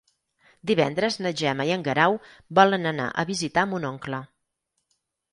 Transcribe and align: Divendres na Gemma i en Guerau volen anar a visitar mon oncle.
Divendres 0.69 1.17
na 1.25 1.31
Gemma 1.41 1.67
i 1.69 1.73
en 1.75 1.83
Guerau 1.87 2.17
volen 2.59 2.91
anar 2.93 3.05
a 3.11 3.27
visitar 3.33 3.67
mon 3.75 3.85
oncle. 3.91 4.23